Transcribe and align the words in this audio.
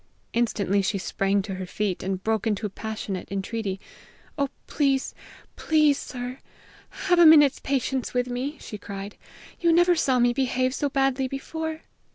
Instantly 0.33 0.81
she 0.81 0.97
sprang 0.97 1.43
to 1.43 1.53
her 1.53 1.65
feet, 1.67 2.01
and 2.01 2.23
broke 2.23 2.47
into 2.47 2.67
passionate 2.69 3.31
entreaty. 3.31 3.79
"Oh, 4.35 4.49
please, 4.65 5.13
please, 5.55 5.99
sir, 5.99 6.39
have 6.89 7.19
a 7.19 7.25
minute's 7.27 7.59
patience 7.59 8.11
with 8.11 8.25
me," 8.27 8.57
she 8.59 8.79
cried; 8.79 9.15
"you 9.59 9.71
never 9.71 9.95
saw 9.95 10.17
me 10.17 10.33
behave 10.33 10.73
so 10.73 10.89
badly 10.89 11.27
before!" 11.27 11.81